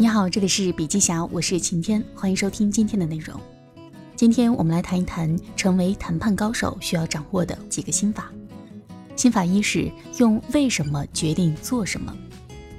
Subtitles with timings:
[0.00, 3.36] 你好，这里是笔记侠，我是晴天，欢迎收听今天的内容。
[4.14, 8.30] 今天我们来谈一谈成为谈判高手需要掌握的几个心法。
[9.16, 12.14] 心法一是用为什么决定做什么。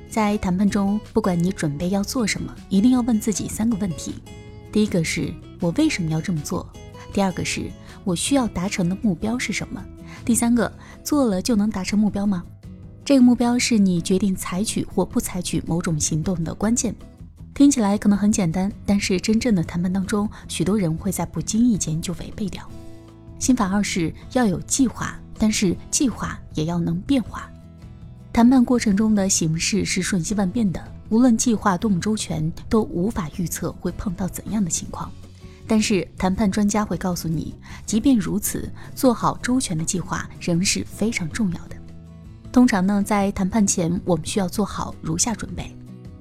[0.09, 4.15] 在谈判中，不管你准备要做什么，一定要问自己三个问题：
[4.71, 6.65] 第一个是我为什么要这么做？
[7.11, 7.69] 第二个是
[8.05, 9.85] 我需要达成的目标是什么？
[10.23, 10.71] 第三个
[11.03, 12.45] 做了就能达成目标吗？
[13.03, 16.95] 这个目标是你决定采取或不采取某种行动的关键。
[17.59, 22.65] 听起来可能很简单，但是真正的谈判当中，许多人会在不经意间就违背掉。
[23.37, 27.51] 心法二是要有计划，但是计划也要能变化。
[28.31, 35.11] 谈判过程中的形势是瞬息万变的，无论计划多么周全，都无法预测会碰到怎样的情况。
[35.67, 37.53] 但是谈判专家会告诉你，
[37.85, 41.75] 即便如此，做好周全的计划仍是非常重要的。
[42.53, 45.75] 通常呢，在谈判前，我们需要做好如下准备：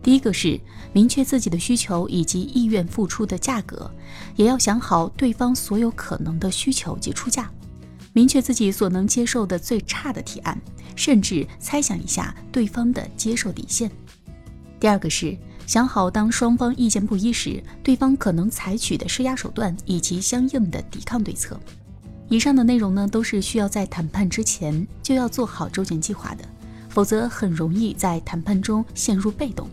[0.08, 0.58] 第一个是
[0.94, 3.90] 明确自己的需求以及意愿付出的价格，
[4.36, 7.50] 也要想好对方所有可能的需求及出价，
[8.14, 10.58] 明确自己所能接受的最差的提案，
[10.96, 13.90] 甚至猜想一下对方的接受底线。
[14.80, 21.60] 第二个是想好当双方意见不一时，对方可能采取的施压手段以及相应的抵抗对策。
[22.30, 26.44] 以上的内容呢，都是需要在谈判之前就要做好周全计划的，
[26.88, 29.68] 否则很容易在谈判中陷入被动。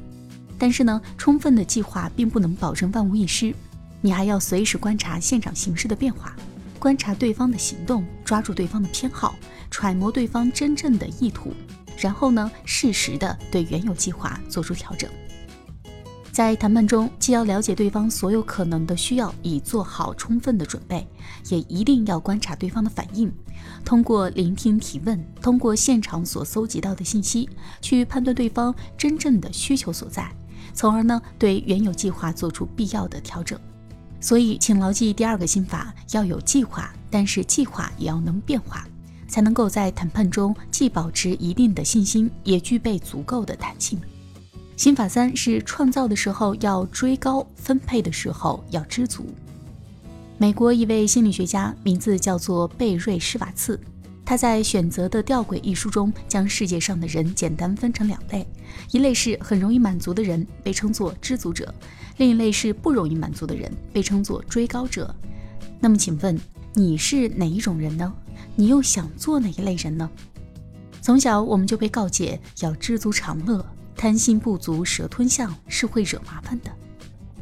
[0.58, 3.54] 但是呢，充分的计划并不能保证万无一失，
[4.02, 6.36] 你还要随时观察现场形势的变化，
[6.80, 9.36] 观察对方的行动，抓住对方的偏好，
[9.70, 11.54] 揣摩对方真正的意图，
[11.98, 15.10] 然后呢，适时的对原有计划做出调整。
[16.32, 21.08] 在谈判中，既要了解对方所有可能的需要，以做好充分的准备，
[21.50, 23.32] 也一定要观察对方的反应，
[23.86, 27.50] 通过聆听提问，通过现场所搜集到的信息，
[27.82, 30.30] 去判断对方真正的需求所在，
[30.76, 33.60] 从而呢对原有计划做出必要的调整。
[34.20, 38.88] 所以，请牢记第二个心法：要有计划，但是计划也要能变化，
[39.28, 44.00] 才能够在谈判中既保持一定的信心，也具备足够的弹性。
[44.76, 49.26] 心法三是创造的时候要追高，分配的时候要知足。
[50.38, 53.80] 美国一位心理学家，名字叫做贝瑞施瓦茨，
[54.26, 58.46] 他在《选择的吊诡》一书中，将世界上的人简单分成两类：
[58.92, 61.66] 一类是很容易满足的人，被称作知足者；
[62.18, 65.16] 另一类是不容易满足的人，被称作追高者。
[65.80, 66.38] 那么，请问
[66.74, 68.12] 你是哪一种人呢？
[68.56, 70.10] 你又想做哪一类人呢？
[71.02, 73.64] 从小我们就被告诫要知足常乐。
[73.96, 76.72] 贪心不足蛇吞象是会惹麻烦的。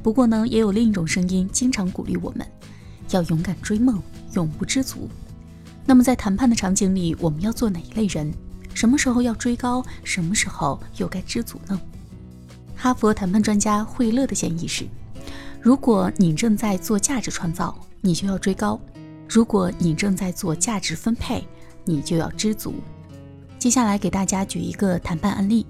[0.03, 2.45] 不过呢，也有另一种声音经常鼓励我们，
[3.09, 4.00] 要勇敢追梦，
[4.33, 5.09] 永不知足。
[5.85, 8.33] 那么在谈判的场景里，我们要做哪一类人？
[8.73, 9.85] 什么时候要追高？
[10.03, 11.79] 什么时候又该知足呢？
[12.75, 14.85] 哈佛谈判专家惠勒的建议是：
[15.61, 18.79] 如果你正在做价值创造，你就要追高；
[19.29, 21.47] 如果你正在做价值分配，
[21.85, 22.73] 你就要知足。
[23.59, 25.65] 接下来给大家举一个谈判案例。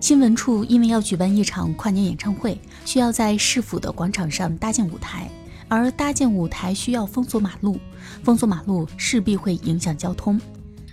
[0.00, 5.30] 新闻处因为要举办一场跨年演唱会，需要在市府的广场上搭建舞台，
[5.74, 7.78] 而搭建舞台需要封锁马路，
[8.22, 10.38] 封锁马路势必会影响交通，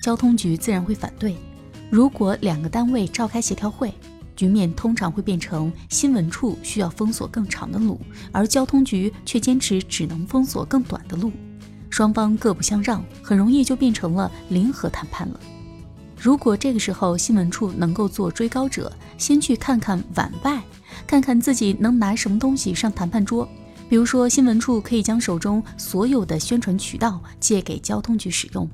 [0.02, 1.36] 交通局自然会反对。
[1.90, 3.94] 如果两个单位召开协调会，
[4.38, 8.00] 局面通常会变成新闻处需要封锁更长的路，
[8.32, 11.34] 而交通局却坚持只能封锁更短的路，
[11.90, 15.38] 双方各不相让，很容易就变成了零和谈判了。
[16.18, 20.64] 如果这个时候新闻处能够做追高者，先去看看晚外，
[21.06, 23.46] 看看自己能拿什么东西上谈判桌。
[23.90, 28.70] 比如说，新闻处可以将手中所有的宣传渠道借给交通局使用，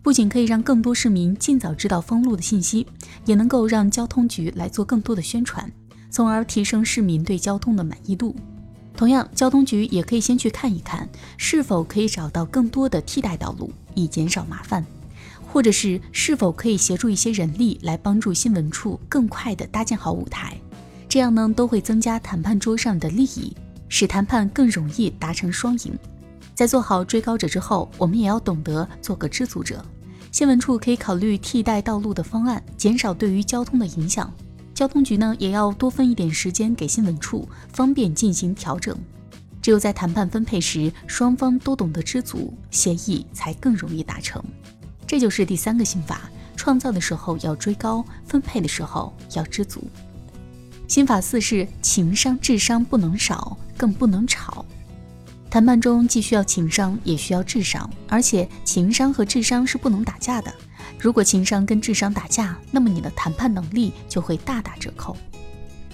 [0.00, 2.86] 不仅可以让更多市民尽早知道封路的信息，
[3.26, 5.70] 也能够让交通局来做更多的宣传，
[6.10, 8.34] 从而提升市民对交通的满意度。
[8.96, 14.82] 同样，交通局也可以先去看一看，是否可以找到更多的替代道路，以减少麻烦。
[15.46, 20.58] 或者是是否可以协助一些人力来帮助新闻处更快地搭建好舞台，
[21.08, 23.54] 这样呢都会增加谈判桌上的利益，
[23.96, 25.96] 使谈判更容易达成双赢。
[26.52, 29.84] 在做好追高者之后，我们也要懂得做个知足者。
[30.32, 34.28] 新闻处可以考虑替代道路的方案，减少对于交通的影响。
[34.74, 38.98] 交通局呢也要多分一点时间给新闻处，方便进行调整。
[39.62, 44.42] 只有在谈判分配时，双方都懂得知足，协议才更容易达成。
[45.06, 46.22] 这就是第三个心法：
[46.56, 49.84] 创造的时候要追高，分配的时候要知足。
[50.86, 54.64] 心法四是情商、智商不能少，更不能吵。
[55.50, 60.52] 谈判中既需要情商，也需要智商，而且情商和智商是不能打架的。
[60.98, 65.16] 如果情商跟智商打架，那么你的谈判能力就会大打折扣。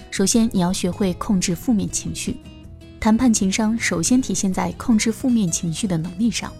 [0.09, 2.37] 首先你要学会控制负面情绪。
[2.99, 6.51] 谈判情商首先体现在控制负面情绪的能力上。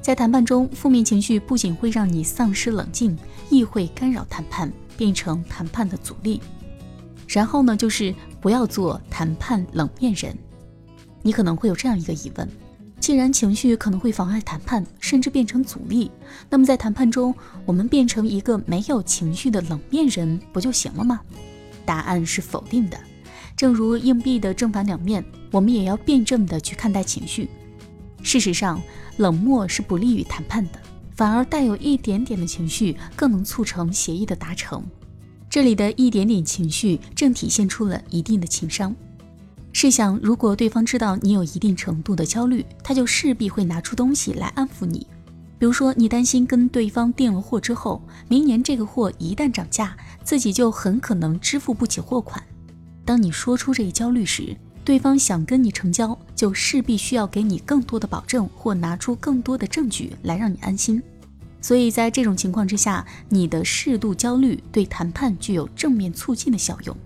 [0.00, 3.16] 在谈判中，负面情绪不仅会让你丧失冷静，
[3.50, 6.40] 亦会干扰谈判，变成谈判的阻力。
[7.28, 10.36] 然后呢，就是不要做谈判冷面人。
[11.22, 12.48] 你可能会有这样一个疑问：
[12.98, 16.10] 既然情绪可能会妨碍谈判，甚至变成阻力，
[16.48, 17.34] 那么在谈判中，
[17.66, 21.20] 我们变成一个没有情绪的冷面人不就行了吗？
[21.84, 22.98] 答案是否定的。
[23.56, 27.48] 正如硬币的正反两面，我们也要辩证的去看待情绪。
[28.22, 28.80] 事实上，
[29.16, 30.80] 冷漠是不利于谈判的，
[31.16, 34.84] 反而带有一点点的情绪更能促成协议的达成。
[35.50, 38.94] 这里的一点点情绪，正体现出了一定的情商。
[39.72, 45.06] 试想，如果对方知道你有一定程度的焦虑，他就势必会拿出东西来安抚你。
[45.58, 52.42] 比如说，你担心跟对方订了货之后，明年这个货一旦涨价，自己就很可能支付不起货款。
[53.04, 54.54] 当你说出这一焦虑时，
[54.84, 61.02] 对方想跟你成交，就势必需要给你更多的保证，或拿出更多的证据来让你安心。
[61.60, 66.96] 所以在这种情况之下，你的适度焦虑对谈判具有正面促进的效用。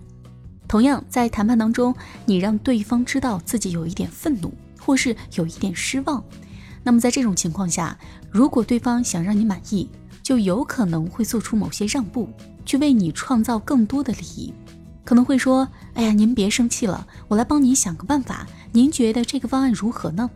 [0.67, 1.93] 同样，在谈判当中，
[2.25, 6.23] 你让对方知道自己有一点愤怒，或是有一点失望，
[6.83, 7.97] 那么在这种情况下，
[8.31, 9.89] 如果对方想让你满意，
[10.21, 12.29] 就有可能会做出某些让步，
[12.65, 14.53] 去为你创造更多的利益。
[15.03, 18.47] 可能会说：“哎呀，您别生气了，我来帮您想个办法。
[18.71, 20.29] 您觉得这个方案如何呢？”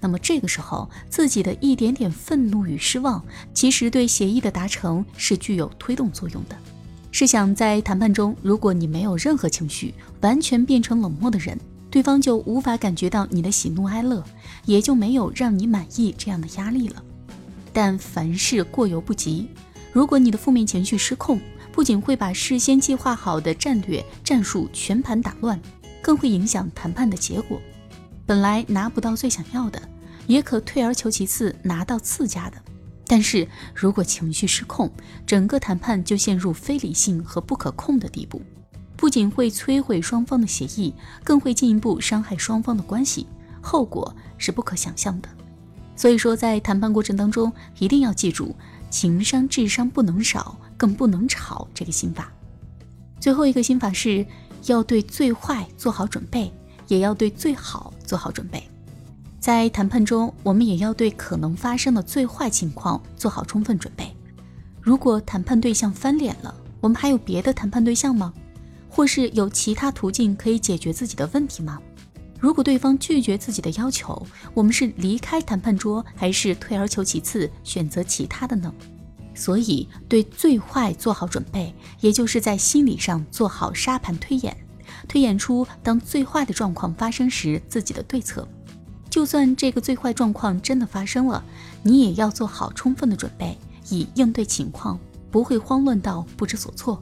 [0.00, 6.56] 那么这个时候，自己的一点点愤怒与失望，其实对协议的达成是具有推动作用的。
[7.12, 11.58] 试想，在谈判中，如果你没有任何情绪，完全变成冷漠的人，
[11.90, 14.24] 对方就无法感觉到你的喜怒哀乐，
[14.64, 17.02] 也就没有让你满意这样的压力了。
[17.72, 19.48] 但凡事过犹不及，
[19.92, 21.40] 如果你的负面情绪失控，
[21.72, 25.60] 不仅会把事先计划好的战略战术全盘打乱，
[26.00, 27.60] 更会影响谈判的结果。
[28.30, 29.82] 本来拿不到最想要的，
[30.28, 32.56] 也可退而求其次拿到次佳的。
[33.04, 33.44] 但是
[33.74, 34.88] 如果情绪失控，
[35.26, 38.40] 整个谈判就陷入非理性和不可控的地步，
[38.96, 40.94] 不仅会摧毁双方的协议，
[41.24, 43.26] 更会进一步伤害双方的关系，
[43.60, 45.28] 后果是不可想象的。
[45.96, 48.54] 所以说，在谈判过程当中，一定要记住，
[48.90, 50.56] 情商、智商不能少。
[50.76, 52.32] 更不能吵这个心法。
[53.18, 54.24] 最后一个心法是
[54.66, 56.50] 要对最坏做好准备，
[56.86, 58.60] 也要对最好做好准备。
[59.38, 64.12] 在谈判中，我们也要对可能发生的最坏情况做好充分准备。
[64.80, 68.34] 如果谈判对象翻脸了，我们还有别的谈判对象吗？
[68.88, 71.80] 或是有其他途径可以解决自己的问题吗？
[72.40, 78.74] 如果对方拒绝自己的要求，我们是离开谈判桌，还是退而求其次，选择其他的呢？
[79.32, 84.54] 所以，对最坏做好准备，也就是在心理上做好沙盘推演，
[85.08, 88.46] 推演出当最坏的状况发生时自己的对策。
[89.08, 91.42] 就算这个最坏状况真的发生了，
[91.82, 93.58] 你也要做好充分的准备，
[93.88, 94.98] 以应对情况，
[95.30, 97.00] 不会慌乱到不知所措。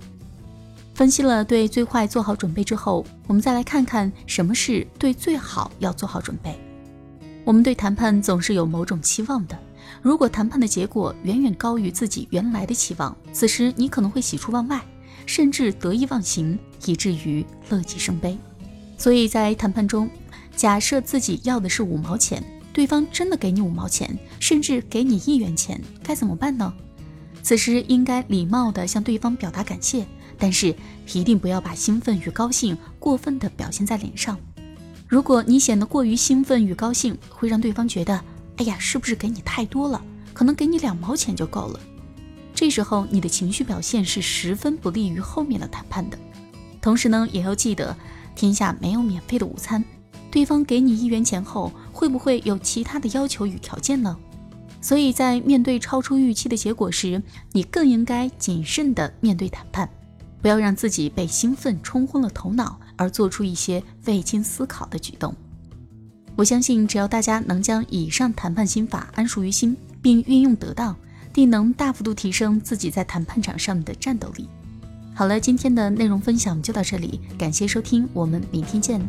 [0.95, 6.59] 分析了对最坏做好准备之后，我们再来看看什么是对最好要做好准备。
[7.45, 9.56] 我们对谈判总是有某种期望的。
[10.03, 14.83] 如果谈判的结果远远高于自己原来的期望，此时你可能会喜出望外，
[15.25, 18.38] 甚至得意忘形，以至于乐极生悲。
[18.96, 20.08] 所以在谈判中，
[20.56, 22.42] 假设自己要的是五毛钱，
[22.73, 26.73] 对方真的给你五毛钱，甚至给你一元钱，该怎么办呢？
[27.42, 30.06] 此时应该礼貌地向对方表达感谢，
[30.37, 30.75] 但是
[31.12, 34.38] 一定不要把兴奋与高兴过分地表现在脸上。
[35.06, 38.20] 如果你显得过于兴奋与高兴，会让对方觉得。
[38.56, 40.04] 哎呀，是不是给你太多了？
[40.35, 41.78] 可能给你两毛钱就够了。
[42.52, 46.18] 这时候你的情绪表现是十分不利于后面的谈判的。
[46.80, 47.97] 同时呢，也要记得，
[48.35, 49.85] 天下没有免费的午餐。
[50.30, 54.16] 对方给你一元钱后，会不会有其他的要求与条件呢？
[54.80, 57.20] 所以在面对超出预期的结果时，
[57.52, 59.88] 你更应该谨慎的面对谈判，
[60.40, 65.35] 不要让自己被兴奋冲昏了头脑，而做出一些未经思考的举动。
[66.37, 70.94] 我相信，只要大家能将以上谈判心法安熟于心，并运用得当，
[71.32, 74.49] 定能大幅度提升自己在谈判场上的战斗力。
[75.18, 79.00] 好了，今天的内容分享就到这里，感谢收听，我们明天见。